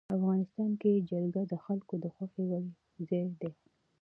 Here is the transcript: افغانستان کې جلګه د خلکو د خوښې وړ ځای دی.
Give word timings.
افغانستان 0.17 0.71
کې 0.81 1.03
جلګه 1.09 1.41
د 1.51 1.53
خلکو 1.65 1.93
د 2.03 2.05
خوښې 2.15 2.43
وړ 2.49 2.63
ځای 3.07 3.27
دی. 3.41 3.51